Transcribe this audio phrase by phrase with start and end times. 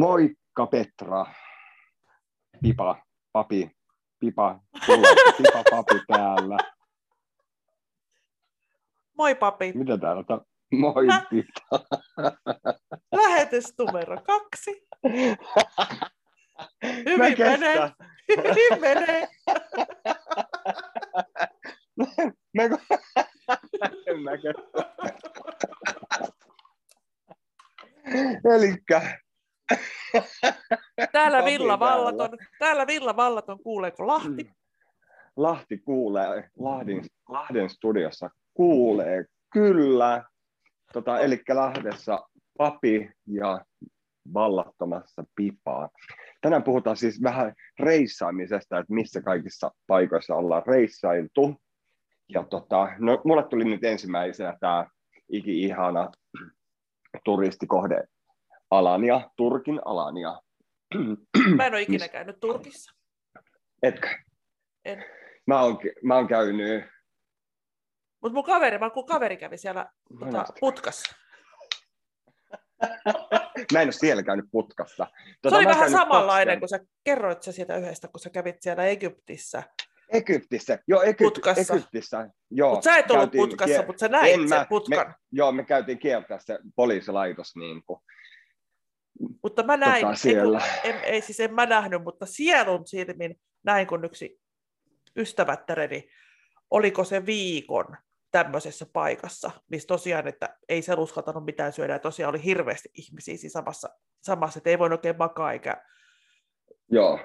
[0.00, 1.26] Moikka Petra.
[2.62, 3.02] Pipa,
[3.32, 3.70] papi,
[4.20, 6.56] pipa, tulla, pipa, papi täällä.
[9.18, 9.72] Moi papi.
[9.72, 10.40] Mitä täällä on?
[10.72, 11.06] Moi?
[11.30, 11.86] Pita.
[13.12, 14.86] Lähetys numero kaksi.
[17.04, 17.92] Hyvin menee.
[18.28, 19.28] Hyvin menee.
[21.96, 22.06] Mä,
[22.54, 22.78] mä.
[28.56, 29.18] Elikkä
[31.12, 31.94] Täällä Papi Villa täällä.
[31.94, 32.38] Vallaton.
[32.58, 33.62] Täällä Villa Vallaton.
[33.62, 34.50] Kuuleeko Lahti?
[35.36, 40.24] Lahti kuulee, Lahdin, Lahden studiossa kuulee kyllä.
[40.92, 42.28] Tota, eli Lahdessa
[42.58, 43.64] papi ja
[44.34, 45.88] vallattomassa pipaa.
[46.40, 51.56] Tänään puhutaan siis vähän reissaamisesta, että missä kaikissa paikoissa ollaan reissailtu.
[52.28, 54.86] Ja tota, no, mulle tuli nyt ensimmäisenä tämä
[55.32, 56.10] iki-ihana
[57.24, 58.04] turistikohde
[58.70, 60.40] Alania, Turkin Alania.
[61.56, 62.94] Mä en ole ikinä käynyt Turkissa.
[63.82, 64.08] Etkö?
[64.84, 65.04] En.
[65.46, 66.84] Mä oon, mä oon käynyt
[68.22, 69.86] Mutta mun kaveri, mä kun kaveri kävi siellä
[70.20, 71.16] tota, putkassa.
[73.72, 75.06] Mä en ole siellä käynyt putkassa.
[75.48, 78.84] Se oli vähän samanlainen, kaksi kun sä kerroit sä siitä yhdestä, kun sä kävit siellä
[78.86, 79.62] Egyptissä.
[80.12, 80.78] Egyptissä.
[80.88, 81.74] Joo, Egypt, Putkassa.
[81.74, 82.30] Egyptissä.
[82.50, 85.06] Joo, Mutta sä et ollut putkassa, kie- mutta sä näit En sen mä- putkan.
[85.08, 87.56] Me, joo, me käytiin kieltää se poliisilaitos.
[87.56, 88.00] Niin kuin.
[89.42, 90.58] Mutta mä näin, Tota, ei, siellä.
[90.58, 94.40] kun, en, ei siis en mä nähnyt, mutta sielun silmin näin, kun yksi
[95.16, 96.08] ystävättäreni,
[96.70, 97.96] oliko se viikon
[98.30, 103.36] tämmöisessä paikassa, missä tosiaan, että ei se uskaltanut mitään syödä, ja tosiaan oli hirveästi ihmisiä
[103.36, 103.88] siinä samassa,
[104.22, 105.82] samassa että ei voinut oikein makaa, eikä
[106.90, 107.18] Joo,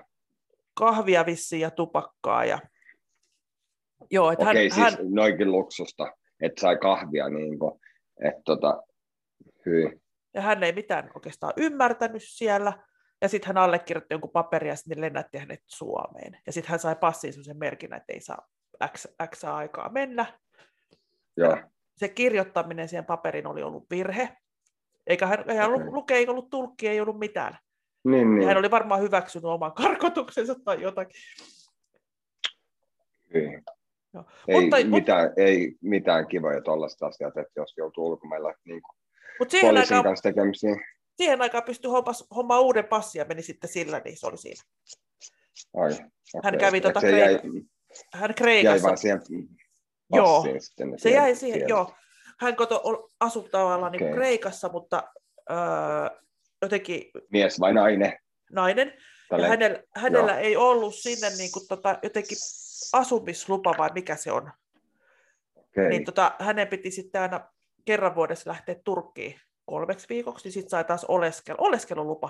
[0.73, 2.45] kahvia vissiin ja tupakkaa.
[2.45, 2.59] Ja...
[4.11, 6.11] Joo, että okei, hän, siis hän, noinkin luksusta,
[6.41, 7.29] että sai kahvia.
[7.29, 7.79] Niin kuin,
[8.23, 8.83] että tota,
[9.65, 10.01] hyi.
[10.35, 12.73] Ja hän ei mitään oikeastaan ymmärtänyt siellä,
[13.21, 16.37] ja sitten hän allekirjoitti jonkun paperia, ja sitten lennätti hänet Suomeen.
[16.45, 18.47] Ja sitten hän sai passiin sellaisen merkinnän, että ei saa
[18.87, 20.25] X, X aikaa mennä.
[21.37, 21.57] Joo,
[21.97, 24.37] Se kirjoittaminen siihen paperiin oli ollut virhe.
[25.07, 25.91] Eikä hän, ei ollut Okei.
[25.93, 27.57] lukea, ei ollut tulkki, ei ollut mitään.
[28.03, 28.47] niin, Ja niin.
[28.47, 31.21] hän oli varmaan hyväksynyt oman karkotuksensa tai jotakin.
[33.33, 33.61] Hyi.
[34.13, 34.23] Joo.
[34.47, 38.81] Ei, Mutta- mitään, ei mitään kivoja tuollaista asiat, että jos joutuu ulkomailla niin
[39.39, 40.81] Mutta siihen poliisin aikaan, kanssa tekemisiin.
[41.17, 44.63] siihen aikaan pystyi hommas, hommaa uuden passin ja meni sitten sillä, niin se oli siinä.
[45.73, 45.91] Ai,
[46.43, 46.59] Hän okei.
[46.59, 47.39] kävi tota se jäi,
[48.13, 49.21] Hän jäi Kreikassa, vaan siihen
[50.13, 50.93] Joo, sitten.
[50.99, 51.93] se jäi siihen, joo.
[52.39, 54.15] Hän koto, asui tavallaan niin Okei.
[54.15, 55.03] Kreikassa, mutta
[55.51, 56.19] öö,
[56.61, 58.19] jotenkin Mies vai nainen?
[58.51, 58.87] nainen.
[58.87, 59.49] Ja Tälleen.
[59.49, 62.37] hänellä, hänellä ei ollut sinne niin kuin, tota, jotenkin
[62.93, 64.51] asumislupa vai mikä se on.
[65.55, 65.89] Okei.
[65.89, 67.49] Niin tota, hänen piti sitten aina
[67.85, 72.29] kerran vuodessa lähteä Turkkiin kolmeksi viikoksi, niin sitten sai taas oleskel, oleskelulupa.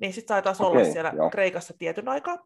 [0.00, 1.30] Niin sitten sai taas olla Okei, siellä joo.
[1.30, 2.38] Kreikassa tietyn aikaa.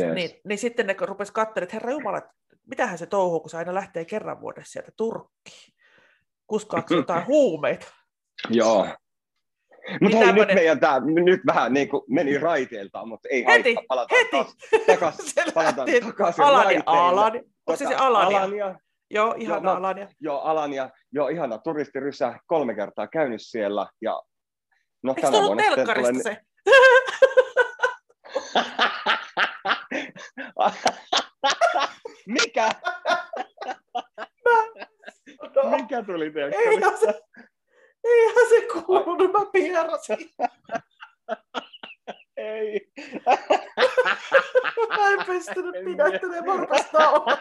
[0.00, 0.14] Yes.
[0.14, 2.22] Niin, niin sitten ne rupesi katselemaan, että herra Jumala,
[2.66, 5.74] mitähän se touhuu, kun se aina lähtee kerran vuodessa sieltä Turkkiin.
[6.46, 7.86] Kuskaako jotain huumeita?
[8.50, 8.88] Joo.
[10.00, 13.84] Mutta Niin nyt meidän tää, nyt vähän niin kuin meni raiteiltaan, mutta ei Heti, haittaa,
[13.88, 14.30] palataan heti.
[14.30, 15.52] taas takaisin.
[15.54, 16.82] Palataan takaisin Alania, raiteille.
[17.08, 17.42] Alania.
[17.66, 18.38] Onko se se Tota, Alania?
[18.38, 18.74] Alania.
[19.10, 20.08] Joo, ihan mä- Alania.
[20.20, 20.90] Joo, Alania.
[21.12, 22.38] Joo, ihana turistirysä.
[22.46, 23.86] Kolme kertaa käynyt siellä.
[24.00, 24.22] Ja,
[25.02, 26.40] no, Eikö se ollut vuonna telkkarista se?
[32.26, 32.70] Mikä?
[35.54, 36.70] No, Mikä tuli telkkarista?
[36.70, 37.20] eihän se,
[38.04, 40.30] eihän se kuulunut, mä pierasin.
[42.36, 42.90] Ei.
[44.98, 47.38] Mä en pystynyt pidättelemään, mä rupesin nauramaan.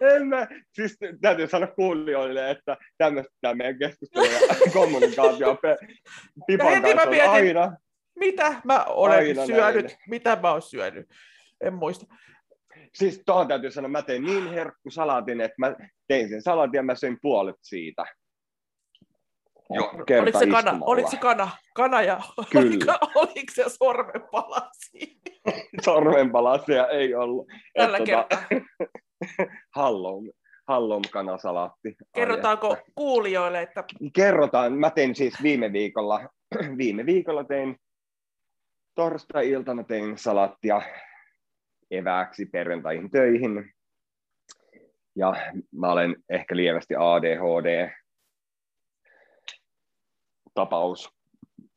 [0.00, 4.38] En mä, siis täytyy sanoa kuulijoille, että tämmöistä tämä meidän keskustelu ja
[4.72, 5.76] kommunikaatio pe-
[6.46, 7.76] Pipan kanssa on mietin- aina.
[8.18, 9.84] Mitä mä olen Aina syönyt?
[9.86, 9.98] näin.
[10.08, 11.06] Mitä mä oon syönyt?
[11.60, 12.06] En muista.
[12.94, 15.74] Siis tuohon täytyy sanoa, mä tein niin herkkusalaatin, että mä
[16.08, 18.04] tein sen salaatin ja mä söin puolet siitä.
[19.70, 19.88] Joo,
[20.20, 22.62] oliko se, kana, oliko se kana, kana ja Kyllä.
[22.70, 25.20] oliko, oliko se sormenpala siinä?
[25.84, 27.46] Sormenpalasia ei ollut.
[27.78, 28.42] Tällä Et kertaa.
[29.74, 30.24] Hallom,
[30.68, 31.88] hallom kanasalaatti.
[31.88, 32.84] Ai Kerrotaanko että.
[32.94, 34.72] kuulijoille, että Kerrotaan.
[34.72, 36.28] Mä tein siis viime viikolla,
[36.78, 37.76] viime viikolla tein
[38.94, 40.82] torstai-iltana tein salattia
[41.90, 43.72] evääksi perjantaihin töihin.
[45.16, 45.34] Ja
[45.72, 47.90] mä olen ehkä lievästi ADHD
[50.54, 51.10] tapaus.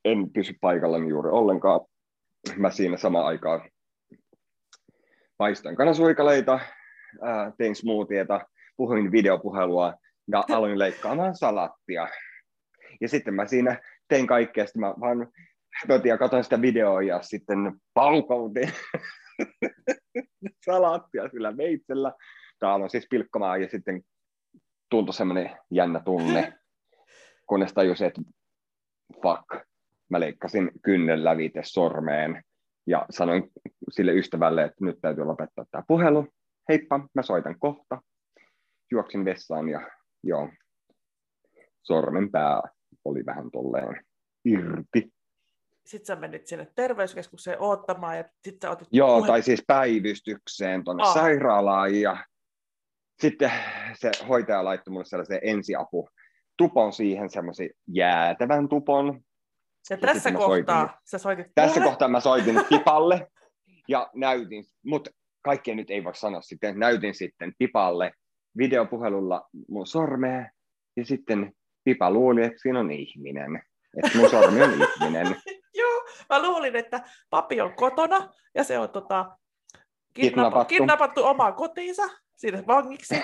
[0.06, 1.81] En pysy paikallani juuri ollenkaan.
[2.56, 3.69] Mä siinä samaan aikaan
[5.38, 6.59] paistoin kanasuikaleita,
[7.57, 8.42] tein smoothieta,
[8.79, 9.93] puhuin videopuhelua
[10.31, 12.07] ja aloin leikkaamaan salattia.
[13.01, 15.27] Ja sitten mä siinä tein kaikkea, sitten mä vaan
[15.81, 17.57] höpötin ja katsoin sitä videoa ja sitten
[17.93, 18.69] paukautin
[20.65, 22.13] salaattia sillä veitsellä.
[22.59, 24.01] Tämä on siis pilkkomaan ja sitten
[24.89, 26.53] tuntui semmoinen jännä tunne,
[27.49, 28.21] kunnes tajusin, että
[29.13, 29.65] fuck,
[30.09, 32.43] mä leikkasin kynnen lävite sormeen
[32.87, 33.51] ja sanoin
[33.91, 36.27] sille ystävälle, että nyt täytyy lopettaa tämä puhelu.
[36.69, 38.01] Heippa, mä soitan kohta.
[38.91, 39.81] Juoksin vessaan ja
[40.24, 40.50] joo,
[41.83, 42.62] sormen pää
[43.06, 44.06] oli vähän tolleen
[44.45, 45.13] irti.
[45.86, 50.83] Sitten sä menit sinne terveyskeskukseen odottamaan ja sitten sä otit Joo, puhe- tai siis päivystykseen
[50.83, 51.13] tuonne Ah.
[51.13, 52.25] sairaalaan ja
[53.21, 53.51] sitten
[53.94, 56.09] se hoitaja laittoi mulle sellaisen ensiapu
[56.57, 59.21] tupon siihen, semmoisen jäätävän tupon.
[59.89, 63.27] ja tässä sitten mä soitin- kohtaa sä soitit Tässä kohtaa mä soitin Pipalle
[63.88, 65.12] ja näytin, mutta
[65.42, 68.12] kaikkea nyt ei voi sanoa sitten, näytin sitten Pipalle
[68.57, 70.49] videopuhelulla mun sormea
[70.95, 71.53] ja sitten
[71.83, 73.63] Pipa luuli, että siinä on ihminen.
[74.03, 75.27] Että mun sormi on ihminen.
[75.79, 79.37] Joo, mä luulin, että papi on kotona ja se on tota,
[80.13, 80.75] Kidnappattu.
[80.75, 81.23] kidnappattu.
[81.25, 82.03] omaan kotiinsa
[82.35, 83.15] sinne vangiksi.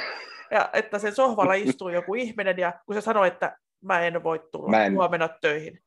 [0.51, 4.39] Ja että sen sohvalla istuu joku ihminen ja kun se sanoi, että mä en voi
[4.51, 5.79] tulla Mä en- huomenna töihin.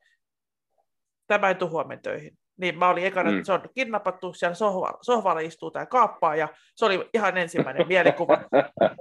[1.27, 2.39] Tämä ei tule huomenna töihin.
[2.61, 3.37] Niin mä olin ekana, Mm.
[3.39, 7.89] että se on kidnappattu, siellä sohvalla, sohvalla istuu tämä kaappaa ja se oli ihan ensimmäinen
[7.95, 8.39] mielikuva,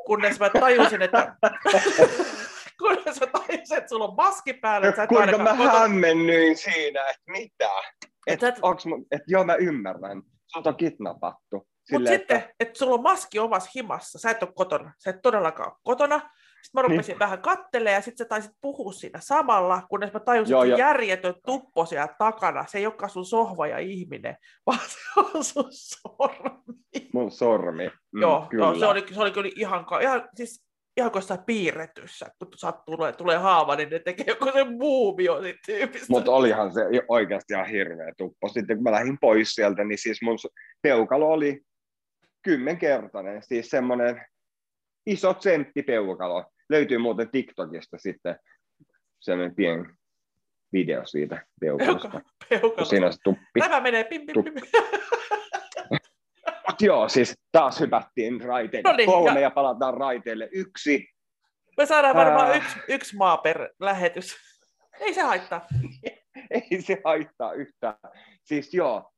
[0.06, 1.36] kunnes mä tajusin, että
[2.81, 7.01] kunnes mä tajusin, että sulla on maski päällä, että et Kuinka mä kotona- hämmennyin siinä,
[7.09, 7.69] että mitä?
[8.27, 10.21] Et Et, et- onks, et joo, mä ymmärrän.
[10.48, 11.68] Sut on kidnappattu.
[11.92, 15.21] Mutta sitten, että, että sulla on maski omassa himassa, sä et ole kotona, sä et
[15.21, 16.30] todellakaan ole kotona.
[16.63, 20.51] Sitten mä rupesin vähän kattelemaan ja sitten sä taisit puhua siinä samalla, kunnes mä tajusin,
[20.51, 24.80] Joo, että ja- järjetön tuppo siellä takana, se ei olekaan sun sohva ja ihminen, vaan
[24.88, 24.98] se
[25.36, 27.09] on sun sormi.
[27.13, 27.92] mun sormi.
[28.12, 28.65] Mm, joo, kyllä.
[28.65, 30.68] joo, se oli, se oli kyllä ihan, ihan, siis
[30.98, 35.42] ihan kuin jossain piirretyssä, kun sattuu, tulee, tulee haava, niin ne tekee joku se muumio
[35.42, 36.07] siitä tyypistä.
[36.09, 38.48] Mutta olihan se oikeasti ihan hirveä tuppo.
[38.48, 40.38] Sitten kun mä lähdin pois sieltä, niin siis mun
[40.81, 41.62] peukalo oli
[42.42, 43.44] kymmenkertainen.
[43.44, 44.25] Siis semmoinen
[45.07, 46.45] iso tsenttipeukalo.
[46.69, 48.39] Löytyy muuten TikTokista sitten
[49.19, 49.83] semmoinen pieni
[50.74, 52.21] video siitä peukalosta.
[52.50, 53.59] Peukalo, Siinä on se tuppi.
[53.59, 54.54] Tämä menee pim, pim, pim.
[56.68, 59.51] Mut joo, siis taas hypättiin raiteille No niin, kolme ja- ja...
[59.51, 61.09] palataan raiteille yksi.
[61.77, 62.56] Me saadaan varmaan Ää.
[62.56, 64.36] yksi, yksi maa per lähetys.
[65.00, 65.68] Ei se haittaa.
[66.71, 67.95] Ei se haittaa yhtään.
[68.44, 69.12] Siis joo,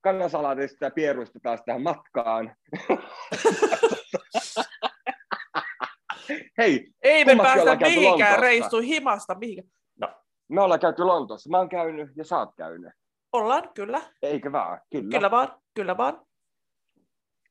[0.00, 2.56] kannansalatista ja pieruista taas tähän matkaan.
[6.58, 9.34] Hei, Ei me päästä mihinkään reissuun himasta.
[9.34, 9.68] Mihinkään.
[10.00, 10.14] No,
[10.48, 11.50] me ollaan käyty Lontoossa.
[11.50, 12.92] Mä oon käynyt ja sä oot käynyt.
[13.32, 14.02] ollaan, kyllä.
[14.22, 14.80] Eikö vaan?
[14.92, 15.10] Kyllä.
[15.10, 16.26] Kyllä vaan, kyllä vaan.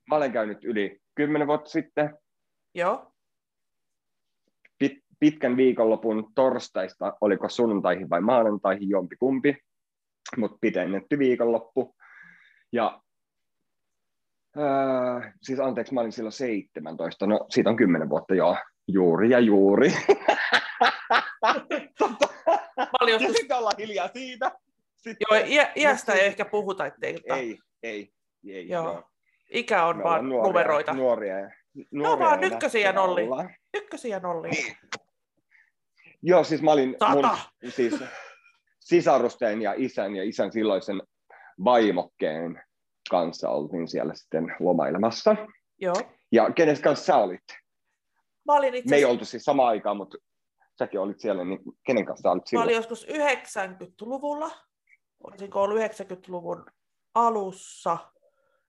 [0.09, 2.17] Mä olen käynyt yli kymmenen vuotta sitten.
[2.75, 3.11] Joo.
[4.79, 9.57] Pit, pitkän viikonlopun torstaista, oliko sunnuntaihin vai maanantaihin, jompi kumpi,
[10.37, 11.95] mutta pidennetty viikonloppu.
[12.71, 13.01] Ja
[14.57, 18.57] ää, siis anteeksi, mä olin silloin 17, no siitä on 10 vuotta joo,
[18.87, 19.93] juuri ja juuri.
[22.77, 24.51] Mä olin ja joskus, sitten ollaan hiljaa siitä.
[24.95, 28.09] Sitten, joo, iä, iästä ei ehkä puhuta, mutta ei, ei,
[28.43, 28.67] ei.
[28.67, 29.03] Joo.
[29.49, 30.93] ikä on Me vaan nuoria, numeroita.
[30.93, 31.35] Nuoria,
[31.75, 33.21] No nuoria vaan ja ykkösiä nolli.
[33.73, 34.49] Ykkösiä nolli.
[34.49, 34.77] Niin.
[36.21, 37.37] Joo, siis mä olin Sata.
[37.61, 38.03] mun siis,
[38.79, 41.01] sisarusten ja isän ja isän silloisen
[41.63, 42.63] vaimokkeen
[43.13, 45.35] kanssa oltiin siellä sitten lomailemassa.
[45.81, 45.95] Joo.
[46.31, 47.43] Ja kenes kanssa sä olit?
[48.45, 50.17] Mä olin itse Me ei oltu siis samaan aikaan, mutta
[50.79, 52.65] säkin olit siellä, niin kenen kanssa olit Mä silloin?
[52.65, 54.51] olin joskus 90-luvulla,
[55.23, 56.65] olisinko ollut 90-luvun
[57.15, 57.97] alussa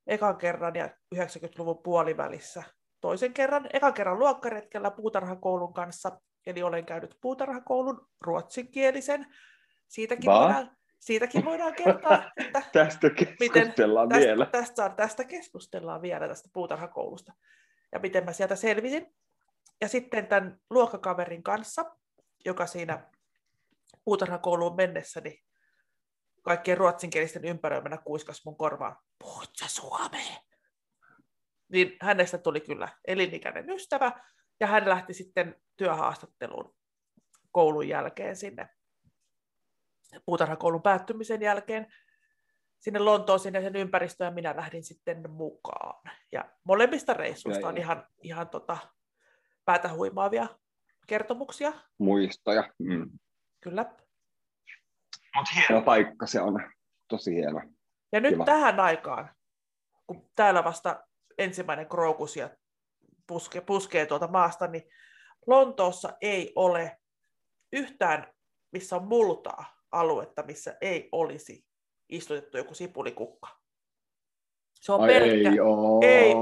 [0.07, 2.63] ekan kerran ja 90-luvun puolivälissä
[3.01, 3.67] toisen kerran.
[3.73, 9.27] Ekan kerran luokkaretkellä puutarhakoulun kanssa, eli olen käynyt puutarhakoulun ruotsinkielisen.
[9.89, 10.41] Siitäkin, Va?
[10.41, 14.47] voidaan, siitäkin voidaan kertoa, että Tästä keskustellaan tästä, vielä.
[14.47, 17.33] tästä, tästä keskustellaan vielä tästä puutarhakoulusta
[17.93, 19.15] ja miten mä sieltä selvisin.
[19.81, 21.97] Ja sitten tämän luokkakaverin kanssa,
[22.45, 23.11] joka siinä
[24.05, 25.45] puutarhakouluun mennessä, niin
[26.43, 30.41] kaikkien ruotsinkielisten ympäröimänä kuiskas mun korvaan, puhut sä suomea?
[31.69, 34.13] Niin hänestä tuli kyllä elinikäinen ystävä,
[34.61, 36.75] ja hän lähti sitten työhaastatteluun
[37.53, 38.69] koulun jälkeen sinne
[40.27, 41.95] puutarhakoulun päättymisen jälkeen
[42.79, 46.11] sinne Lontooseen ja sen ympäristöön, ja minä lähdin sitten mukaan.
[46.33, 48.77] Ja molemmista reissuista on ihan, ihan tota,
[49.65, 50.47] päätä huimaavia
[51.07, 52.73] kertomuksia, Muistoja.
[52.79, 53.11] Mm.
[53.61, 53.85] kyllä.
[55.37, 56.71] Mutta hieno paikka se on.
[57.09, 57.63] Tosi hieno.
[58.13, 58.45] Ja nyt Kiva.
[58.45, 59.31] tähän aikaan,
[60.07, 61.05] kun täällä vasta
[61.39, 62.51] ensimmäinen krookusia
[63.27, 64.83] puske, puskee tuolta maasta, niin
[65.47, 66.99] Lontoossa ei ole
[67.73, 68.35] yhtään
[68.75, 71.65] missä on multaa aluetta, missä ei olisi
[72.09, 73.49] istutettu joku sipulikukka.
[74.75, 75.51] Se on Ai pelkkä.
[75.51, 76.01] ei, oo.
[76.05, 76.35] Ei.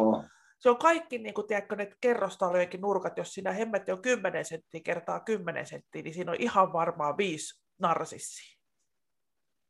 [0.58, 4.80] Se on kaikki, niin kuin, tiedätkö, ne kerrostalojenkin nurkat, jos siinä hemmetti on 10 senttiä
[4.84, 8.60] kertaa 10 senttiä, niin siinä on ihan varmaan viisi narsissia.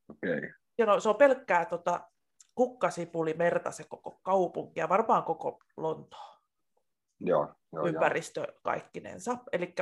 [0.09, 0.39] Okei.
[0.39, 0.53] Okay.
[0.79, 2.01] Ja no, se on pelkkää tota,
[2.55, 6.33] kukkasipuli merta se koko kaupunki ja varmaan koko Lontoa
[7.21, 7.87] Joo, joo, joo.
[7.87, 9.39] ympäristö kaikkinensa.
[9.53, 9.75] Eli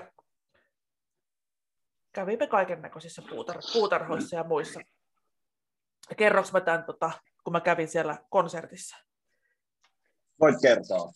[2.12, 4.80] kävimme kaiken näköisissä puutar- puutarhoissa ja muissa.
[6.16, 7.10] Kerroks mä tämän, tota,
[7.44, 8.96] kun mä kävin siellä konsertissa.
[10.40, 11.12] Voit kertoa.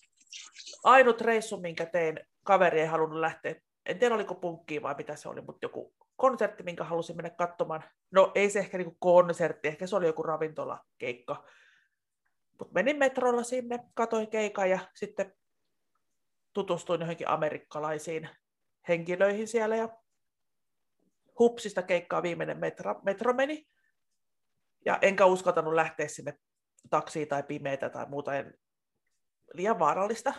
[0.85, 3.55] Ainut reissu, minkä tein, kaveri ei halunnut lähteä,
[3.87, 7.85] en tiedä oliko punkkiin vai mitä se oli, mutta joku konsertti, minkä halusin mennä katsomaan.
[8.11, 11.45] No ei se ehkä niinku konsertti, ehkä se oli joku ravintolakeikka.
[12.59, 15.35] Mutta menin metrolla sinne, katoin keikan ja sitten
[16.53, 18.29] tutustuin johonkin amerikkalaisiin
[18.89, 19.89] henkilöihin siellä ja
[21.39, 23.67] hupsista keikkaa viimeinen metro, metro meni.
[24.85, 26.39] Ja enkä uskaltanut lähteä sinne
[26.91, 28.55] taksiin tai pimeätä tai muuta, en,
[29.53, 30.35] liian vaarallista.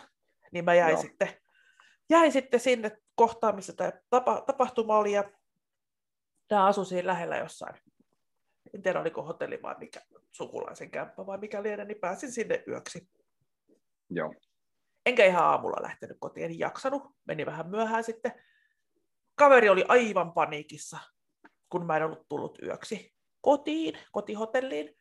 [0.52, 1.02] Niin mä jäin, Joo.
[1.02, 1.28] sitten,
[2.10, 5.30] jäin sitten sinne kohtaan, missä tämä tapa, tapahtuma oli ja
[6.48, 7.74] tämä asui siinä lähellä jossain.
[8.74, 10.00] En tiedä, oliko hotelli vai mikä
[10.32, 13.08] sukulaisen kämppä vai mikä lienee, niin pääsin sinne yöksi.
[14.10, 14.34] Joo.
[15.06, 17.02] Enkä ihan aamulla lähtenyt kotiin, en jaksanut.
[17.24, 18.32] Meni vähän myöhään sitten.
[19.36, 20.98] Kaveri oli aivan paniikissa,
[21.68, 24.96] kun mä en ollut tullut yöksi kotiin, kotihotelliin.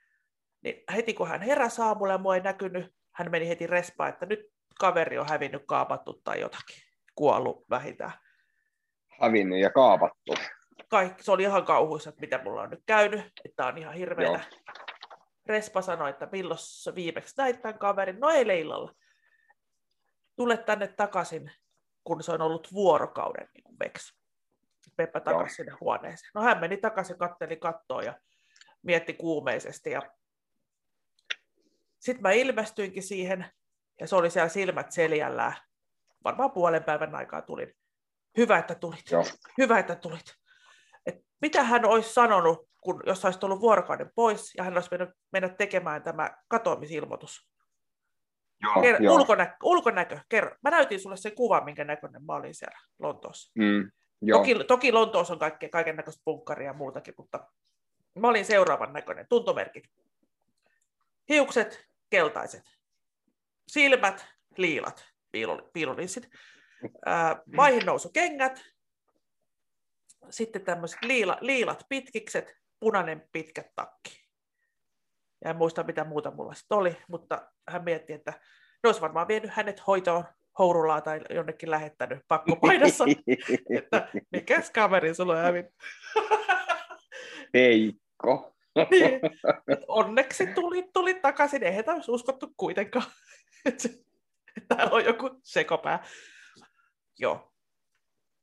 [0.63, 4.25] Niin heti kun hän heräsi aamulla ja mua ei näkynyt, hän meni heti respaan, että
[4.25, 4.39] nyt
[4.79, 6.75] kaveri on hävinnyt, kaapattu tai jotakin.
[7.15, 8.11] Kuollut vähintään.
[9.21, 10.33] Hävinnyt ja kaapattu.
[10.89, 14.31] Kaikki, se oli ihan kauhuissa, että mitä mulla on nyt käynyt, että on ihan hirveätä.
[14.31, 14.73] Joo.
[15.45, 16.59] Respa sanoi, että milloin
[16.95, 18.19] viimeksi näit tämän kaverin?
[18.19, 18.91] No eilen illalla.
[20.35, 21.51] Tule tänne takaisin,
[22.03, 24.24] kun se on ollut vuorokauden niin veksi.
[24.97, 26.31] Meppä takaisin sinne huoneeseen.
[26.35, 28.19] No hän meni takaisin, katteli kattoa ja
[28.81, 29.91] mietti kuumeisesti.
[29.91, 30.01] Ja...
[31.99, 33.45] Sitten mä ilmestyinkin siihen,
[33.99, 35.53] ja se oli siellä silmät seljällään.
[36.23, 37.73] Varmaan puolen päivän aikaa tulin.
[38.37, 39.11] Hyvä, että tulit.
[39.11, 39.23] Joo.
[39.57, 40.35] Hyvä, että tulit.
[41.05, 45.09] Et mitä hän olisi sanonut, kun jos olisi tullut vuorokauden pois ja hän olisi mennyt,
[45.31, 47.49] mennä tekemään tämä katoamisilmoitus?
[48.61, 49.15] Joo, Ker- joo.
[49.15, 50.55] ulkonäkö, ulkonäkö, kerro.
[50.63, 53.51] Mä näytin sulle sen kuvan, minkä näköinen mä olin siellä Lontoossa.
[53.55, 53.91] Mm,
[54.31, 55.39] Toki, toki Lontoossa on
[55.71, 57.47] kaiken näköistä punkkaria ja muutakin, mutta
[58.19, 59.25] mä olin seuraavan näköinen.
[59.29, 59.83] Tuntomerkit.
[61.29, 62.63] Hiukset keltaiset.
[63.67, 64.25] Silmät
[64.57, 66.29] liilat, piilo- piilolinssit.
[67.05, 68.61] Ää, Vaihinnousukengät.
[70.29, 74.25] Sitten tämmöiset liila, liilat pitkikset, punainen pitkä takki.
[75.43, 78.31] Ja en muista, mitä muuta mulla sitten oli, mutta hän mietti, että
[78.83, 80.25] ne olisi varmaan vienyt hänet hoitoon
[80.59, 83.05] Hourulaa tai jonnekin lähettänyt pakkopaidassa
[83.77, 85.73] että mikäs kaveri sulla on hävinnyt.
[87.53, 88.55] Heikko.
[88.91, 89.19] niin,
[89.87, 93.05] onneksi tuli, tuli takaisin, eihän tämä olisi uskottu kuitenkaan,
[93.65, 93.89] että
[94.67, 96.05] täällä on joku sekopää.
[97.19, 97.51] Joo.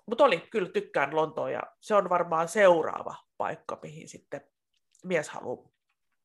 [0.06, 4.40] Mutta oli, kyllä tykkään Lontoa ja se on varmaan seuraava paikka, mihin sitten
[5.04, 5.72] mies haluaa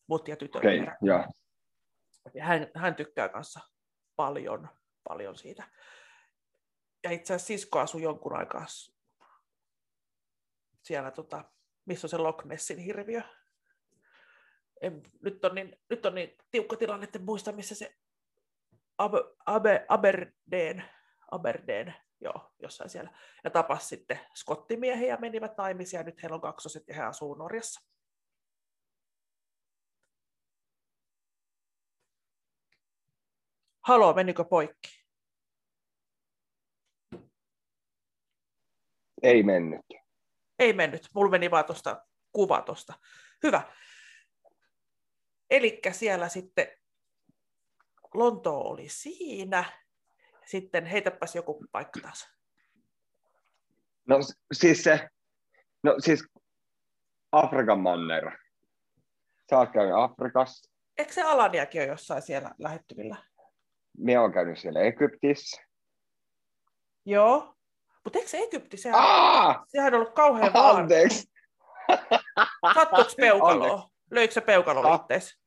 [0.08, 0.98] mut ja tytön viedä.
[1.02, 1.26] joo.
[2.34, 3.60] Ja hän, hän tykkää kanssa
[4.16, 4.70] paljon,
[5.08, 5.64] paljon siitä.
[7.04, 8.66] Ja itse asiassa sisko asui jonkun aikaa
[10.82, 11.44] siellä, tota,
[11.86, 13.22] missä on se Loch Nessin hirviö.
[14.82, 17.96] En, nyt, on niin, nyt on niin tiukka tilanne, että muista, missä se
[18.98, 20.84] Abe, Abe, Aberdeen,
[21.32, 23.12] Aberdeen, joo, jossain siellä.
[23.44, 27.82] Ja tapas sitten skottimiehiä menivät naimisiin ja nyt heillä on kaksoset ja he asuu Norjassa.
[33.88, 35.06] Haloo, menikö poikki?
[39.24, 39.82] Ei mennyt.
[40.60, 42.94] Ei mennyt, mulla meni vaan tuosta kuva tuosta.
[43.44, 43.74] Hyvä.
[45.50, 46.68] Eli siellä sitten
[48.14, 49.64] Lonto oli siinä.
[50.46, 52.28] Sitten heitäpäs joku paikka taas.
[54.08, 54.18] No
[54.52, 55.10] siis se,
[55.84, 56.28] no siis
[57.32, 58.38] Afrikan manner.
[59.50, 60.72] Sä oot käynyt Afrikassa.
[60.98, 63.16] Eikö se Alaniakin ole jossain siellä lähettyvillä?
[63.98, 65.62] Minä oon käynyt siellä Egyptissä.
[67.06, 67.54] Joo.
[68.04, 69.64] Mutta eikö se Egypti, sehän, Aa!
[69.68, 70.76] sehän on ollut kauhean vaan.
[70.76, 71.28] Anteeksi!
[72.74, 73.90] Sattuuko peukaloa?
[74.12, 75.00] Löikö se peukalo Ah.
[75.02, 75.38] ittees?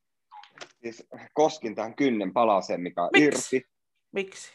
[0.83, 3.57] Siis koskin tähän kynnen palaseen, mikä on Miksi?
[3.57, 3.69] irti.
[4.13, 4.53] Miksi?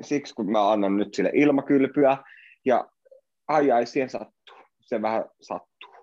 [0.00, 2.16] Siksi kun mä annan nyt sille ilmakylpyä.
[2.64, 2.88] Ja
[3.48, 4.56] ai ai, siihen sattuu.
[4.80, 5.94] Se vähän sattuu.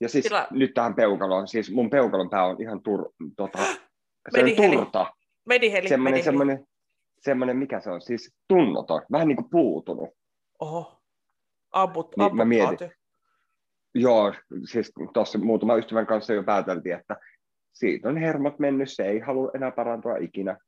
[0.00, 1.48] Ja siis Tila- nyt tähän peukaloon.
[1.48, 3.58] Siis mun peukalon pää on ihan tur, tota,
[4.30, 5.06] se on turta.
[5.44, 6.24] Mediheli, Semmoinen, mediheli.
[6.24, 6.66] semmoinen,
[7.18, 9.02] semmoinen, mikä se on, siis tunnoton.
[9.12, 10.08] Vähän niin kuin puutunut.
[10.60, 10.98] Oho.
[11.72, 12.92] Amput, Niin, mä mietin.
[13.94, 14.34] Joo,
[14.64, 17.16] siis tuossa muutama ystävän kanssa jo pääteltiin, että
[17.72, 20.58] siitä on hermot mennyt, se ei halua enää parantua ikinä.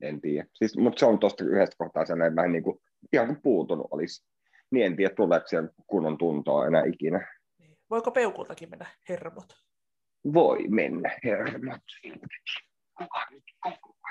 [0.00, 0.46] En tiedä.
[0.54, 2.78] Siis, mutta se on tuosta yhdestä kohtaa sellainen vähän niin kuin,
[3.12, 4.26] ihan kuin puutunut olisi.
[4.70, 7.26] Niin en tiedä, tuleeko siellä kunnon tuntoa enää ikinä.
[7.58, 7.78] Niin.
[7.90, 9.46] Voiko peukultakin mennä hermot?
[10.34, 11.82] Voi mennä hermot.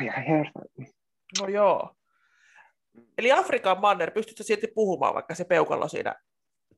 [0.05, 0.91] Ja hermot.
[1.41, 1.95] No joo.
[3.17, 6.15] Eli Afrikan manner, pystytkö silti puhumaan, vaikka se peukalo siinä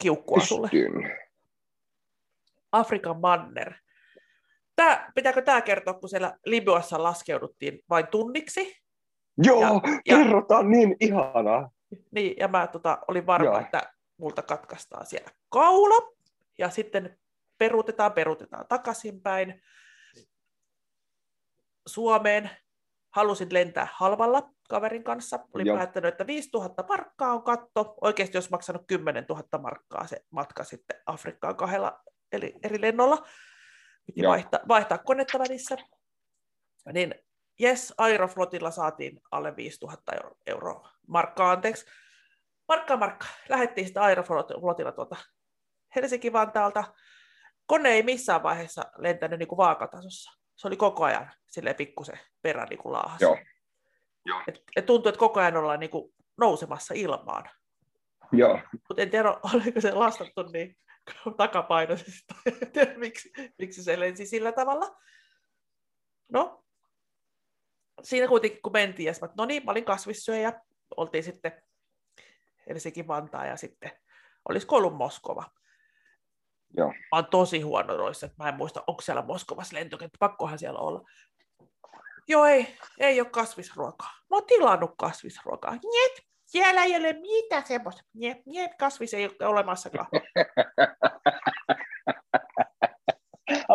[0.02, 0.70] kiukkua sulle?
[0.72, 1.18] Pystyn.
[2.72, 3.74] Afrikan manner.
[4.76, 8.78] Tää, pitääkö tämä kertoa, kun siellä Libyassa laskeuduttiin vain tunniksi?
[9.44, 11.70] Joo, Ja- ja, ja- kerrotaan niin ihanaa.
[12.12, 13.60] Niin, ja mä tota, olin varma, Joo.
[13.60, 16.14] että multa katkaistaan siellä kaula,
[16.58, 17.20] ja sitten
[17.58, 19.62] peruutetaan, peruutetaan takaisinpäin
[21.88, 22.50] Suomeen.
[23.16, 25.40] Halusin lentää halvalla kaverin kanssa.
[25.54, 25.78] Olin Joo.
[25.78, 27.96] päättänyt, että 5000 markkaa on katto.
[28.02, 32.00] Oikeasti olisi maksanut 10 000 markkaa se matka sitten Afrikkaan kahdella
[32.32, 33.28] eli eri lennolla.
[34.06, 34.32] Piti Joo.
[34.32, 35.78] vaihtaa, vaihtaa konetta välissä.
[36.94, 37.16] Niin
[37.62, 40.90] Yes, Aeroflotilla saatiin alle 5000 euro, euroa.
[41.08, 41.86] Markkaa, anteeksi.
[42.68, 43.30] Markkaa, markkaa.
[43.50, 45.16] Lähettiin sitä Aeroflotilla tuolta
[45.96, 46.84] Helsinki-Vantaalta.
[47.66, 50.32] Kone ei missään vaiheessa lentänyt niin kuin vaakatasossa.
[50.58, 53.22] Se oli koko ajan silleen pikkusen perä niin kuin laahas.
[53.22, 53.38] Joo.
[54.26, 54.42] Joo.
[54.48, 57.50] Et, et tuntui, että koko ajan ollaan niin kuin nousemassa ilmaan.
[58.32, 58.60] Joo,
[58.90, 60.78] Mutta en tiedä, oliko se lastattu niin
[61.38, 64.98] takapainoisesti, en tiedä, miksi, miksi se lensi sillä tavalla.
[66.32, 66.64] No,
[68.04, 70.62] siinä kuitenkin kun mentiin, ja mä, no niin, mä olin kasvissyöjä,
[70.98, 71.64] oltiin sitten
[72.70, 73.92] Helsinki-Vantaa, ja sitten
[74.50, 75.44] olisiko ollut Moskova.
[76.78, 76.90] Joo.
[76.90, 80.80] Mä oon tosi huono noissa, että mä en muista, onko siellä Moskovassa lentokenttä, pakkohan siellä
[80.80, 81.02] olla.
[82.28, 84.12] Joo, ei, ei ole kasvisruokaa.
[84.30, 85.74] Mä oon tilannut kasvisruokaa.
[85.74, 88.04] Niet, siellä ei ole mitään semmoista.
[88.14, 90.08] Niet, niet, kasvis ei ole olemassakaan.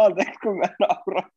[0.04, 1.30] anteeksi kun mä nauran.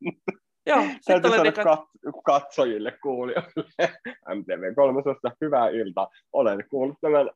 [0.66, 3.64] Joo, Täytyy sanoa niin, kat- katsojille, kuulijoille.
[4.36, 6.08] MTV3 hyvää iltaa.
[6.32, 7.30] Olen kuullut tämän,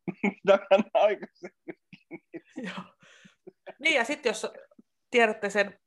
[0.46, 1.74] tämän aikaisemmin.
[2.56, 2.99] Joo.
[3.78, 4.46] Niin, ja sitten jos
[5.10, 5.78] tiedätte sen,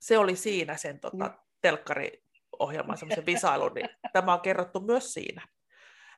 [0.00, 5.42] se oli siinä sen tota, telkkariohjelman semmoisen visailun, niin tämä on kerrottu myös siinä.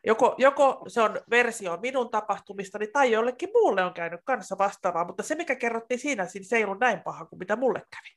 [0.07, 5.23] Joko, joko se on versio minun tapahtumistani tai jollekin muulle on käynyt kanssa vastaavaa, mutta
[5.23, 8.09] se mikä kerrottiin siinä, niin se ei ollut näin paha kuin mitä mulle kävi.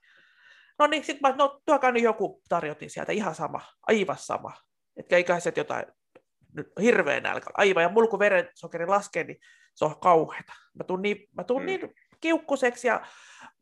[0.80, 4.54] No niin, sitten mä, no tuokaa nyt joku tarjotin sieltä, ihan sama, aivan sama.
[4.98, 5.86] Etkä ikäiset jotain,
[6.54, 9.38] nyt hirveä nälkä, aivan, ja mulla kun verensokeri laskee, niin
[9.76, 10.54] se on kauheata.
[10.74, 11.66] Mä tuun niin, mä tuun Mm.
[11.66, 13.06] niin kiukkuseksi ja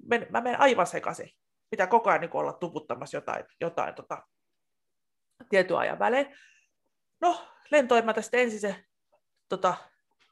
[0.06, 1.30] men, mä menen aivan sekaisin.
[1.70, 4.24] Pitää koko ajan niin olla tuputtamassa jotain, jotain tota,
[5.50, 6.38] tietyn ajan välein.
[7.22, 8.86] No, lentoimäntä sitten ensin se
[9.50, 9.78] tota,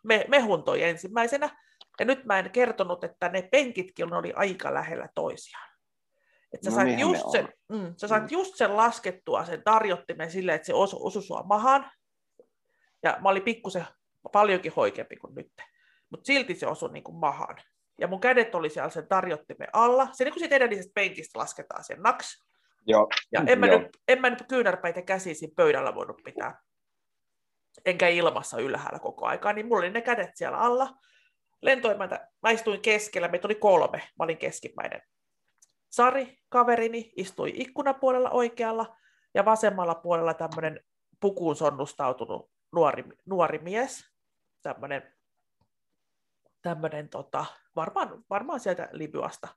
[0.04, 1.66] me, mehun toi ensimmäisenä.
[2.00, 5.70] Ja nyt mä en kertonut, että ne penkitkin oli aika lähellä toisiaan.
[6.54, 8.30] Että sä, No sait just sen, mm, sä sait Mm.
[8.32, 11.92] just sen laskettua, sen tarjottimen silleen, että se osu, osui sua mahaan.
[13.04, 13.86] Ja mä olin pikkusen
[14.32, 15.52] paljonkin hoikempi kuin nyt.
[16.10, 17.56] Mutta silti se osui niin kuin mahaan.
[17.98, 20.08] Ja mun kädet oli siellä sen tarjottimen alla.
[20.12, 22.46] Se niin kuin siitä edellisestä penkistä lasketaan sen naks.
[22.88, 23.80] Joo, Ja en mä, Joo.
[23.80, 26.62] nyt, en mä nyt kyynärpäitä käsiä siinä pöydällä voinut pitää.
[27.86, 30.90] Enkä ilmassa ylhäällä koko aikaa, niin mulla oli ne kädet siellä alla.
[31.62, 35.02] Lentoimäntä, mä istuin keskellä, meitä oli kolme, mä olin keskimmäinen.
[35.90, 38.98] Sari, kaverini, istui ikkunapuolella oikealla
[39.34, 40.80] ja vasemmalla puolella tämmöinen
[41.20, 44.06] pukuun sonnustautunut nuori, nuori mies.
[44.62, 45.15] Tämmöinen,
[46.66, 49.48] tämmöinen tota, varmaan, varmaan sieltä Libyasta.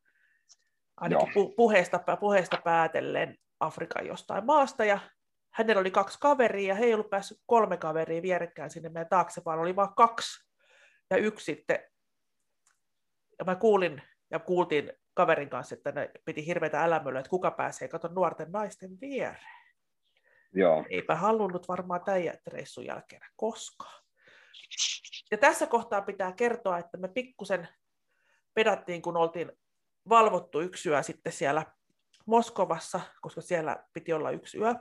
[0.97, 4.85] Ainakin pu, puheesta, puheesta päätellen Afrikan jostain maasta.
[4.85, 4.99] Ja
[5.51, 9.43] hänellä oli kaksi kaveria ja he ei ollut päässyt kolme kaveria vierekkäin sinne meidän taakse,
[9.45, 10.49] vaan oli vain kaksi.
[11.11, 11.79] Ja yksi sitten,
[13.39, 17.89] ja mä kuulin ja kuultiin kaverin kanssa, että ne piti hirveätä älämöllä, että kuka pääsee
[17.89, 19.43] kato nuorten naisten viereen.
[20.53, 20.85] joo.
[20.91, 24.03] Eipä halunnut varmaan tämän reissun jälkeen koskaan.
[25.31, 27.69] Ja tässä kohtaa pitää kertoa, että me pikkusen
[28.55, 29.53] pedattiin, kun oltiin
[30.09, 31.67] valvottu yksi yö sitten siellä
[32.27, 34.75] Moskovassa, koska siellä piti olla yksi yö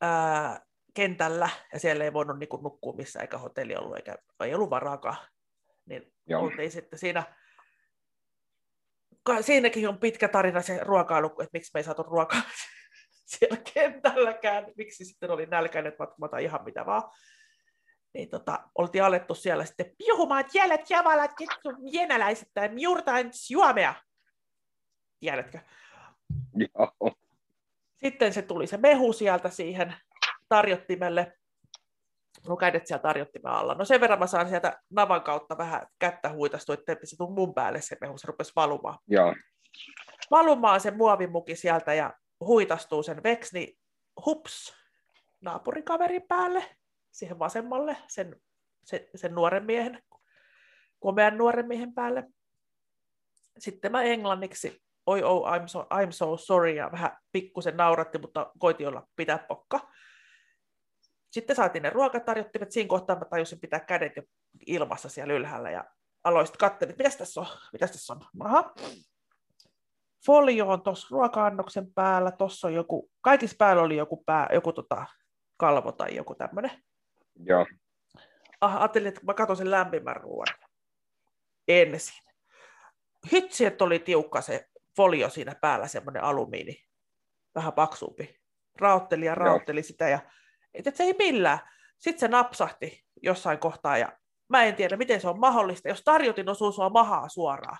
[0.00, 0.60] ää,
[0.94, 5.16] kentällä, ja siellä ei voinut niin nukkua missään, eikä hotelli ollut, eikä ei ollut varaakaan.
[5.86, 6.42] Niin Joo.
[6.42, 7.36] oltiin sitten siinä,
[9.40, 12.42] siinäkin on pitkä tarina se ruokailu, että miksi me ei saatu ruokaa
[13.36, 17.02] siellä kentälläkään, miksi sitten oli nälkäinen matkumata ihan mitä vaan.
[18.14, 21.30] Niin tota, oltiin alettu siellä sitten puhumaan, että jälät javalat,
[21.92, 23.94] jenäläiset tai juurtain suomea.
[25.20, 25.58] Tiedätkö?
[26.54, 27.12] Joo.
[27.96, 29.94] Sitten se tuli se mehu sieltä siihen
[30.48, 31.32] tarjottimelle.
[32.48, 33.74] mun kädet siellä tarjottimen alla.
[33.74, 37.54] No sen verran mä saan sieltä navan kautta vähän kättä huitastu, ettei se tule mun
[37.54, 38.98] päälle se mehu, se rupesi valumaan.
[39.08, 39.34] Joo.
[40.30, 43.78] Valumaan se muovimuki sieltä ja huitastuu sen veksi, niin
[44.26, 44.74] hups,
[45.40, 46.76] naapurikaverin päälle,
[47.12, 48.40] siihen vasemmalle, sen,
[48.84, 50.02] sen, sen nuoren miehen,
[51.00, 52.24] komean nuoren miehen päälle.
[53.58, 58.52] Sitten mä englanniksi, oi oh, I'm so, I'm so sorry, ja vähän pikkusen nauratti, mutta
[58.58, 59.90] koitin olla pitää pokka.
[61.30, 64.22] Sitten saatiin ne ruokatarjottimet, siinä kohtaa mä tajusin pitää kädet jo
[64.66, 65.84] ilmassa siellä ylhäällä, ja
[66.24, 68.20] aloin sitten katselin, että mitä tässä on, mitä tässä on.
[68.40, 68.74] Aha.
[70.26, 75.06] Folio on tuossa ruoka-annoksen päällä, tuossa on joku, kaikissa päällä oli joku, pää, joku tota,
[75.56, 76.70] kalvo tai joku tämmöinen.
[77.36, 77.66] Joo.
[78.60, 80.54] Ah, ajattelin, että mä katson sen lämpimän ruoan
[81.68, 82.22] ensin.
[83.32, 84.66] Hitsi, että oli tiukka se
[84.96, 86.84] folio siinä päällä, semmoinen alumiini,
[87.54, 88.40] vähän paksumpi.
[88.80, 89.84] Raotteli ja raotteli Joo.
[89.84, 90.18] sitä, ja
[90.74, 91.58] et, et se ei millään.
[91.98, 94.12] Sitten se napsahti jossain kohtaa, ja
[94.48, 97.78] mä en tiedä, miten se on mahdollista, jos tarjotin osuu sua mahaa suoraan,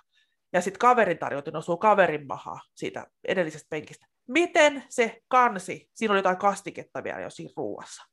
[0.53, 4.05] ja sitten kaverin tarjotin osuu kaverin mahaa siitä edellisestä penkistä.
[4.27, 8.03] Miten se kansi, siinä oli jotain kastiketta vielä jo siinä ruuassa,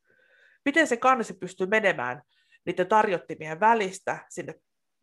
[0.68, 2.22] miten se kansi pystyy menemään
[2.66, 4.54] niiden tarjottimien välistä sinne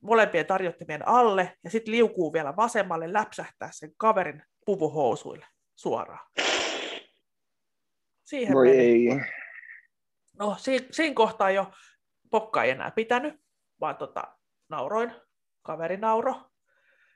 [0.02, 6.30] molempien tarjottimien alle ja sitten liukuu vielä vasemmalle läpsähtää sen kaverin puvuhousuille suoraan.
[8.24, 8.80] Siihen Voi meni.
[8.80, 9.22] ei.
[10.40, 11.72] No, siinä, siinä kohtaa jo
[12.32, 13.34] pokka ei enää pitänyt,
[13.82, 14.38] vaan tota,
[14.70, 15.16] nauroin,
[15.62, 16.36] kaveri nauro.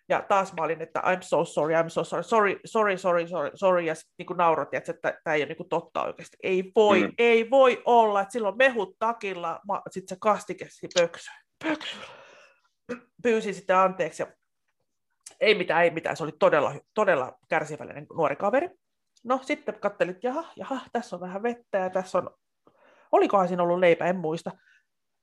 [0.09, 3.51] Ja taas mä olin, että I'm so sorry, I'm so sorry, sorry, sorry, sorry, sorry,
[3.55, 3.81] sorry.
[3.81, 4.93] ja sitten niin naurot, että
[5.23, 6.37] tämä ei ole niin totta oikeasti.
[6.43, 7.13] Ei voi, mm.
[7.17, 10.67] ei voi olla, että silloin mehut takilla, sitten se kastike
[10.99, 11.31] pöksy.
[11.63, 11.97] pöksy.
[13.23, 14.27] Pyysin sitten anteeksi ja
[15.39, 18.69] ei mitään, ei mitään, se oli todella, todella kärsivällinen nuori kaveri.
[19.23, 22.29] No sitten katselin, että jaha, jaha, tässä on vähän vettä ja tässä on,
[23.11, 24.51] olikohan siinä ollut leipä, en muista.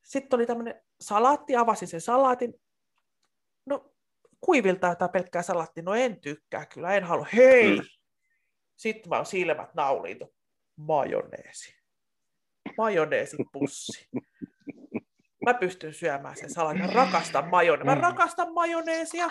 [0.05, 2.55] Sitten oli tämmöinen salaatti, avasin sen salaatin.
[3.67, 3.96] No
[4.47, 7.27] kuivilta jotain pelkkää salaatti, no en tykkää kyllä, en halua.
[7.35, 7.77] Hei!
[7.77, 7.85] Mm.
[8.77, 10.19] Sitten vaan silmät nauliin,
[10.77, 11.77] majoneesi.
[12.79, 14.09] Majoneesipussi.
[15.45, 16.81] Mä pystyn syömään sen salatin.
[16.81, 17.85] Mä rakastan majoneesia.
[17.85, 18.01] Mä mm.
[18.01, 19.29] rakastan majoneesia.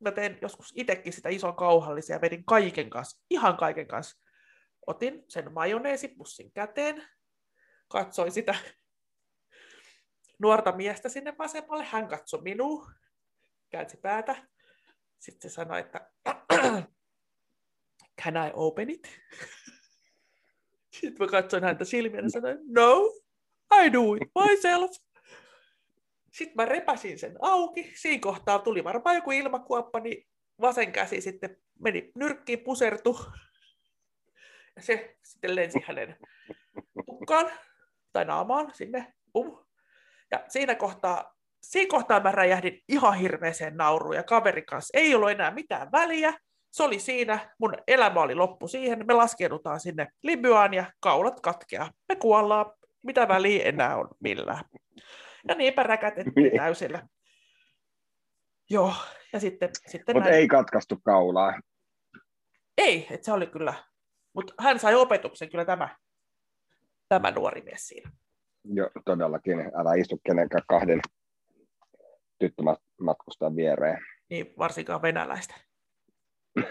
[0.00, 4.22] Mä tein joskus itsekin sitä ison kauhallisia vedin kaiken kanssa, ihan kaiken kanssa.
[4.86, 7.08] Otin sen majoneesipussin käteen,
[7.88, 8.54] katsoin sitä
[10.38, 11.84] nuorta miestä sinne vasemmalle.
[11.84, 12.90] Hän katsoi minua,
[13.72, 14.46] käänsi päätä.
[15.18, 16.10] Sitten se sanoi, että
[18.22, 19.20] can I open it?
[21.00, 23.12] Sitten mä katsoin häntä silmiä ja sanoin, no,
[23.84, 24.90] I do it myself.
[26.32, 27.92] Sitten mä repäsin sen auki.
[27.96, 30.28] Siinä kohtaa tuli varmaan joku ilmakuoppa, niin
[30.60, 33.18] vasen käsi sitten meni nyrkkiin, pusertu.
[34.76, 36.16] Ja se sitten lensi hänen
[37.06, 37.50] tukkaan
[38.12, 39.14] tai naamaan sinne.
[39.32, 39.58] Pum.
[40.30, 41.31] Ja siinä kohtaa,
[41.62, 46.34] siinä kohtaa mä räjähdin ihan hirveäseen nauruun ja kaverin kanssa ei ollut enää mitään väliä.
[46.70, 51.90] Se oli siinä, mun elämä oli loppu siihen, me laskeudutaan sinne Libyaan ja kaulat katkeaa.
[52.08, 52.66] Me kuollaan,
[53.02, 54.64] mitä väliä enää on millään.
[55.48, 56.56] Ja niinpä räkätettiin niin.
[56.56, 57.02] täysillä.
[58.70, 58.94] Joo,
[59.32, 59.70] ja sitten...
[59.86, 60.40] sitten Mutta näin...
[60.40, 61.60] ei katkaistu kaulaa.
[62.78, 63.74] Ei, että se oli kyllä...
[64.34, 65.96] Mutta hän sai opetuksen kyllä tämä,
[67.08, 68.10] tämä nuori mies siinä.
[68.64, 69.60] Joo, todellakin.
[69.60, 71.00] Älä istu kenenkään kahden
[72.42, 73.98] tyttömatkustajan viereen.
[74.30, 75.54] Niin, varsinkaan venäläistä.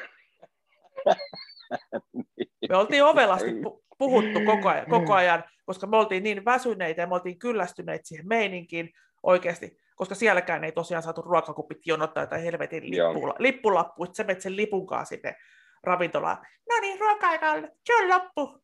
[2.70, 3.52] Me oltiin ovelasti
[3.98, 8.28] puhuttu koko ajan, koko ajan, koska me oltiin niin väsyneitä ja me oltiin kyllästyneitä siihen
[8.28, 8.90] meininkiin
[9.24, 14.42] oikeasti, koska sielläkään ei tosiaan saatu ruokakupit jonottaa tai helvetin lippula, lippulappu, että sä menet
[14.42, 15.36] sen lipunkaan sinne
[15.84, 16.38] ravintolaan.
[16.70, 18.62] No niin, ruoka-aika on, se on loppu.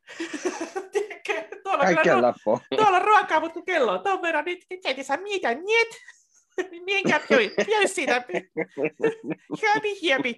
[1.64, 2.66] tuolla, Kaikkea kyllä, loppu.
[2.76, 5.88] tuolla ruokaa, mutta kello on tuon verran, nyt ei saa mitä, niet.
[6.86, 8.24] Minkä pjöi, pjöi siitä.
[9.62, 10.38] Hiäpi, hiäpi.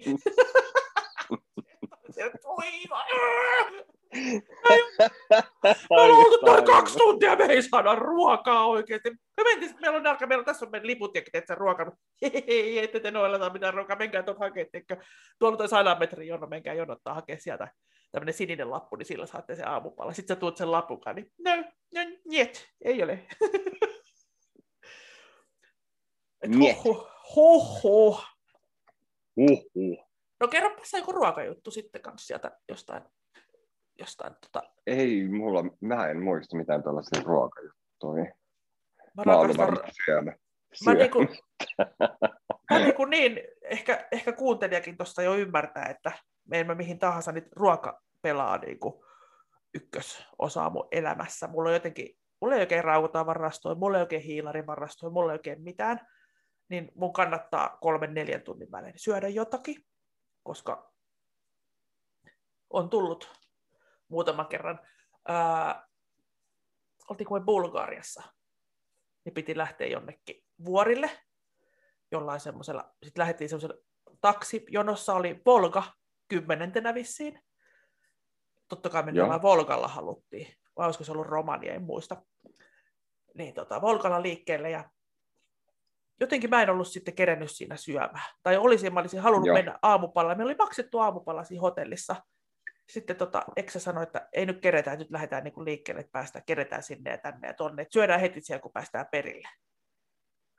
[5.64, 9.10] Me ollaan oltu täällä kaksi tuntia, me ei saada ruokaa oikeasti.
[9.10, 11.92] Me mentiin, meillä on nälkä, meillä on tässä on meidän liput ja että ruoka.
[12.46, 15.04] Hei, ette te noilla saa mitään ruokaa, menkää tuon hakemaan.
[15.38, 17.68] Tuolla on toi 100 metrin jono, menkää jonottaa hakea sieltä
[18.12, 20.12] tämmöinen sininen lappu, niin sillä saatte sen aamupalla.
[20.12, 21.56] Sitten sä tuut sen lapukaan, niin no,
[21.94, 23.26] no, niet, ei ole.
[26.48, 27.08] Huhhuh.
[27.36, 28.24] Huhhuh.
[29.36, 30.06] Huhhuh.
[30.40, 33.02] No kerropa se joku ruokajuttu sitten kanssa sieltä jostain.
[33.98, 34.70] jostain tota...
[34.86, 38.24] Ei mulla, mä en muista mitään tällaisia ruokajuttuja.
[39.16, 40.32] Mä, mä olen varmaan syömä.
[40.84, 41.18] Mä, niinku,
[42.70, 46.12] mä niinku niin, ehkä, ehkä kuuntelijakin tuosta jo ymmärtää, että
[46.48, 49.04] me emme mihin tahansa nyt ruoka pelaa niinku
[49.74, 51.46] ykkösosaa mun elämässä.
[51.46, 56.00] Mulla on jotenkin mulla ei oikein rautatavarastoja, mulla ei oikein hiilarivarastoja, mulla ei oikein mitään,
[56.70, 59.86] niin mun kannattaa kolmen neljän tunnin välein syödä jotakin,
[60.42, 60.92] koska
[62.70, 63.30] on tullut
[64.08, 64.80] muutaman kerran.
[65.28, 65.88] Ää,
[67.08, 68.22] oltiin me Bulgariassa,
[69.24, 71.10] niin piti lähteä jonnekin vuorille
[72.10, 73.82] jollain semmoisella, sitten lähdettiin semmoisella
[74.20, 75.82] taksijonossa oli Volga
[76.28, 77.40] kymmenentenä vissiin.
[78.68, 82.22] Totta kai me jollain Volgalla haluttiin, vai olisiko se ollut Romania, en muista.
[83.34, 84.90] Niin tota, Volgalla liikkeelle ja
[86.20, 88.34] jotenkin mä en ollut sitten kerennyt siinä syömään.
[88.42, 89.54] Tai olisin, mä olisin halunnut Joo.
[89.54, 90.34] mennä aamupalla.
[90.34, 92.16] Me oli maksettu aamupalla siinä hotellissa.
[92.88, 96.82] Sitten tota, Eksä sanoi, että ei nyt keretään, nyt lähdetään niin liikkeelle, että päästään, keretään
[96.82, 97.82] sinne ja tänne ja tonne.
[97.82, 99.48] Että syödään heti siellä, kun päästään perille.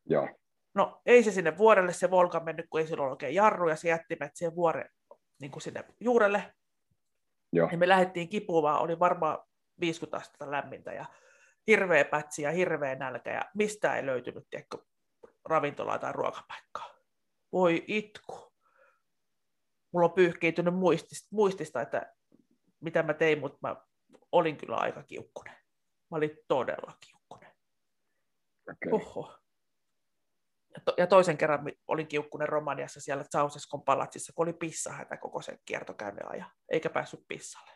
[0.05, 0.29] Joo.
[0.73, 3.89] No ei se sinne vuorelle se Volga mennyt, kun ei sillä ole oikein jarruja, se
[3.89, 4.89] jätti meidät siihen vuoren
[5.41, 6.53] niin kuin sinne juurelle.
[7.53, 7.69] Joo.
[7.71, 9.39] Ja me lähdettiin kipumaan, oli varmaan
[9.79, 11.05] 50 astetta lämmintä ja
[11.67, 14.77] hirveä pätsi ja hirveä nälkä ja mistä ei löytynyt tiedätkö,
[15.45, 16.89] ravintolaa tai ruokapaikkaa.
[17.51, 18.53] Voi itku.
[19.91, 22.13] Mulla on pyyhkiytynyt muistista, muistista, että
[22.79, 23.75] mitä mä tein, mutta mä
[24.31, 25.55] olin kyllä aika kiukkunen.
[26.11, 27.51] Mä olin todella kiukkunen.
[28.69, 28.91] Okay.
[28.91, 29.41] Oho
[30.97, 36.31] ja toisen kerran olin kiukkunen Romaniassa siellä Ceausescon palatsissa, kun oli pissahätä koko sen kiertokäynnin
[36.31, 37.71] ajan, eikä päässyt pissalle.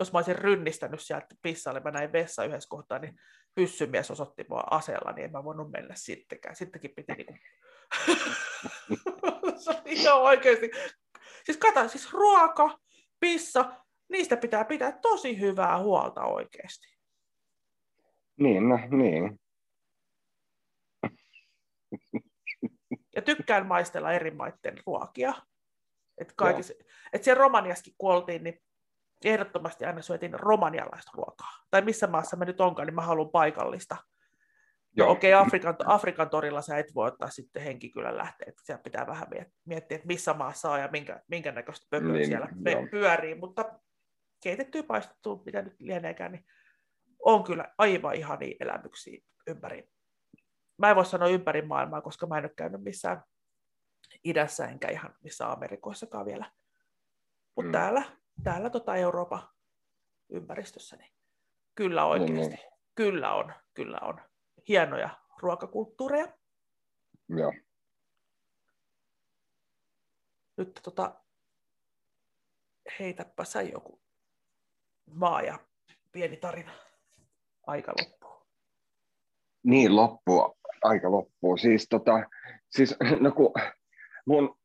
[0.00, 3.18] Jos mä olisin rynnistänyt sieltä pissalle, mä näin vessa yhdessä kohtaa, niin
[3.54, 6.56] pyssymies osoitti mua aseella, niin en mä voinut mennä sittenkään.
[6.56, 7.34] Sittenkin piti niinku...
[9.64, 10.70] se oli ihan oikeasti.
[11.44, 12.78] Siis kata, siis ruoka,
[13.20, 16.96] pissa, niistä pitää pitää tosi hyvää huolta oikeasti.
[18.36, 19.40] Niin, no, niin.
[23.16, 25.34] Ja tykkään maistella eri maiden ruokia.
[26.18, 26.74] Et kaikissa,
[27.12, 28.62] et siellä Romaniaskin kuoltiin, niin
[29.28, 31.50] ehdottomasti aina syötiin romanialaista ruokaa.
[31.70, 33.96] Tai missä maassa me nyt onkaan, niin mä haluan paikallista.
[34.98, 38.82] No okei, okay, Afrikan, Afrikan torilla sä et voi ottaa sitten henkikylän lähteä, että siellä
[38.82, 39.26] pitää vähän
[39.64, 42.86] miettiä, että missä maassa on ja minkä, minkä näköistä pöpöä niin, siellä joo.
[42.90, 43.78] pyörii, mutta
[44.42, 46.44] keitettyä paistettu, mitä nyt lieneekään, niin
[47.24, 49.92] on kyllä aivan ihania elämyksiä ympäri
[50.82, 53.22] mä en voi sanoa ympäri maailmaa, koska mä en ole käynyt missään
[54.24, 56.50] idässä enkä ihan missään Amerikoissakaan vielä.
[57.56, 57.72] Mutta mm.
[57.72, 58.02] täällä,
[58.42, 59.48] täällä tota Euroopan
[60.28, 61.12] ympäristössä, niin
[61.74, 62.76] kyllä oikeasti, mm.
[62.94, 64.20] kyllä on, kyllä on
[64.68, 66.28] hienoja ruokakulttuureja.
[67.28, 67.52] Joo.
[70.56, 71.20] Nyt tota,
[72.98, 74.00] heitäpä sä joku
[75.06, 75.58] maa ja
[76.12, 76.72] pieni tarina.
[77.66, 78.46] Aika loppuu.
[79.62, 81.56] Niin, loppua aika loppuu.
[81.56, 82.12] Siis, tota,
[82.70, 83.52] siis no kun
[84.26, 84.58] mun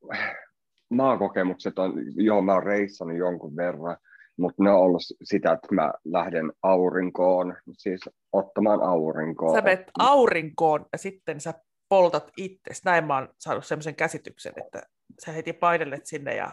[0.90, 3.98] maakokemukset on, joo mä oon reissannut jonkun verran,
[4.38, 8.02] mutta ne on ollut sitä, että mä lähden aurinkoon, siis
[8.34, 9.56] ottamaan aurinkoon.
[9.56, 11.54] Sä menet aurinkoon ja sitten sä
[11.90, 12.72] poltat itse.
[12.86, 14.84] Näin mä oon saanut sellaisen käsityksen, että
[15.26, 16.52] sä heti painelet sinne ja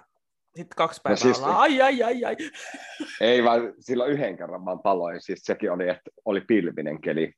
[0.57, 2.37] sitten kaksi no päivää no siis, ollaan, ai, ai, ai, ai.
[3.21, 7.33] Ei vaan silloin yhden kerran vaan paloin, siis sekin oli, että oli pilvinen keli.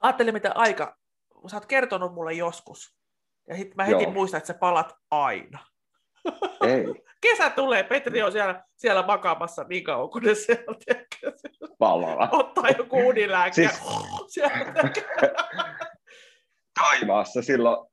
[0.00, 0.96] Ajattelin, mitä aika
[1.50, 2.96] sä oot kertonut mulle joskus.
[3.48, 4.12] Ja hit, mä heti Joo.
[4.12, 5.58] muistan, että sä palat aina.
[6.66, 6.84] Ei.
[7.20, 11.04] Kesä tulee, Petri on siellä, siellä makaamassa niin kauan, kun ne sieltä
[11.78, 12.28] Palaa.
[12.32, 13.54] ottaa joku unilääke.
[13.54, 13.80] Siis...
[16.80, 17.86] Taimaassa silloin,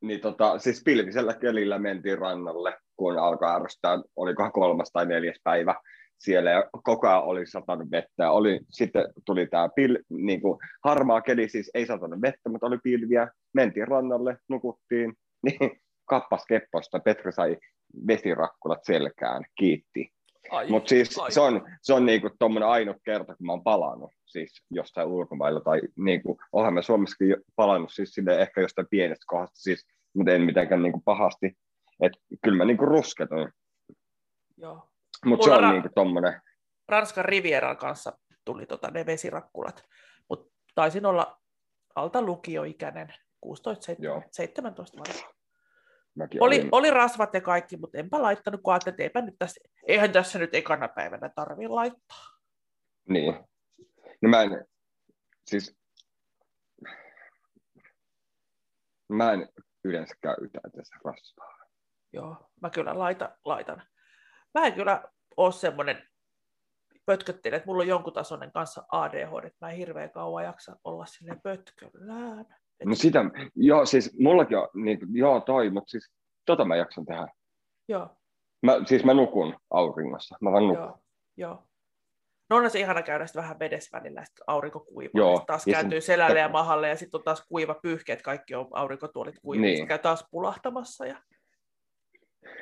[0.00, 5.74] niin tota, siis pilvisellä kelillä mentiin rannalle, kun alkoi ärsyttää, olikohan kolmas tai neljäs päivä
[6.20, 8.22] siellä ja koko ajan oli satanut vettä.
[8.22, 12.66] Ja oli, sitten tuli tämä pil, niin kuin harmaa keli, siis ei satanut vettä, mutta
[12.66, 13.28] oli pilviä.
[13.52, 15.14] Mentiin rannalle, nukuttiin,
[15.46, 17.00] niin kappas kepposta.
[17.00, 17.56] Petri sai
[18.06, 20.12] vesirakkulat selkään, kiitti.
[20.68, 21.32] Mutta siis ai.
[21.32, 25.60] se on, se on niinku tuommoinen ainut kerta, kun mä oon palannut siis jostain ulkomailla,
[25.60, 30.42] tai niinku, onhan mä Suomessakin palannut siis sille ehkä jostain pienestä kohdasta, siis, mutta en
[30.42, 31.56] mitenkään niinku pahasti.
[32.00, 32.12] Et
[32.44, 33.52] kyllä mä niinku rusketoin.
[34.56, 34.88] Joo.
[35.24, 36.40] Mutta se on ra- niinku tommonen...
[36.88, 39.84] Ranskan Rivieran kanssa tuli tota ne vesirakkulat,
[40.28, 41.40] mutta taisin olla
[41.94, 43.14] alta lukioikäinen,
[43.46, 43.50] 16-17
[46.18, 46.40] varmaan.
[46.40, 50.12] oli, oli rasvat ja kaikki, mutta enpä laittanut, kun ajattelin, että eipä nyt tässä, eihän
[50.12, 52.24] tässä nyt ekana päivänä tarvi laittaa.
[53.08, 53.34] Niin.
[54.22, 54.66] No mä en,
[55.46, 55.76] siis,
[59.08, 59.48] mä en
[59.84, 61.58] yleensä käytä tässä rasvaa.
[62.12, 63.82] Joo, mä kyllä laitan, laitan
[64.54, 65.04] mä en kyllä
[65.36, 66.08] ole semmoinen
[67.06, 71.06] pötköttelijä, että mulla on jonkun tasoinen kanssa ADHD, että mä en hirveän kauan jaksa olla
[71.06, 72.46] sille pötköllään.
[72.84, 73.24] No sitä,
[73.56, 76.12] joo, siis mullakin on, niin, joo toi, mutta siis
[76.46, 77.28] tota mä jaksan tehdä.
[77.88, 78.16] Joo.
[78.62, 80.82] Mä, siis mä nukun auringossa, mä vaan nukun.
[80.84, 80.98] Joo,
[81.36, 81.62] joo.
[82.50, 85.66] No on se ihana käydä sitten vähän vedessä välillä, sitten aurinko kuivaa, Joo, sit taas
[85.66, 89.38] ja kääntyy selälle ja mahalle, ja sitten on taas kuiva pyyhke, että kaikki on aurinkotuolit
[89.42, 89.88] kuivia, Niin.
[89.88, 91.06] käy taas pulahtamassa.
[91.06, 91.16] Ja...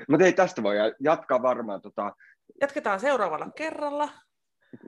[0.08, 2.12] Mutta ei tästä voi jatkaa varmaan tota,
[2.60, 4.08] Jatketaan seuraavalla kerralla.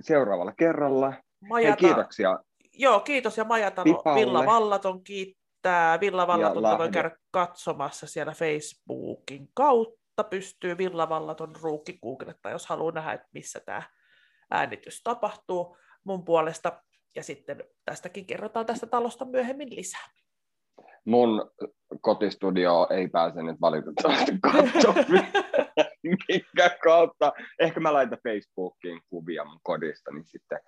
[0.01, 1.11] seuraavalla kerralla.
[1.11, 1.77] Hei, Majata...
[1.77, 2.39] kiitoksia.
[2.75, 4.21] Joo, kiitos ja Majatalo Pipalle.
[4.21, 6.01] Villa Vallaton kiittää.
[6.01, 10.25] Villa Vallaton voi käydä katsomassa siellä Facebookin kautta.
[10.31, 13.83] Pystyy Villa Vallaton ruukki googlettaa, jos haluaa nähdä, että missä tämä
[14.51, 16.83] äänitys tapahtuu mun puolesta.
[17.17, 20.11] Ja sitten tästäkin kerrotaan tästä talosta myöhemmin lisää.
[21.05, 21.51] Mun
[22.01, 25.27] kotistudio ei pääse nyt valitettavasti katsomaan
[26.29, 27.33] minkä kautta.
[27.59, 30.61] Ehkä mä laitan Facebookiin kuvia mun kodista, niin sitten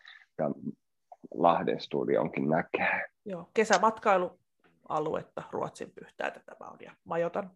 [1.35, 3.07] Lahden studionkin näkee.
[3.25, 6.77] Joo, kesämatkailualuetta Ruotsin pyhtäätä tämä on.
[6.81, 7.51] Ja majotan,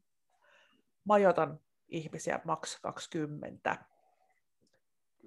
[1.04, 3.76] majotan ihmisiä maks 20.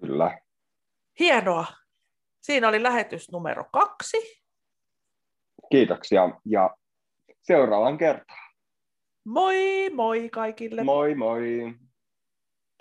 [0.01, 0.39] Kyllä.
[1.19, 1.65] Hienoa.
[2.41, 4.17] Siinä oli lähetys numero kaksi.
[5.71, 6.75] Kiitoksia ja
[7.41, 8.49] seuraavan kertaan.
[9.23, 10.83] Moi moi kaikille.
[10.83, 11.73] Moi moi!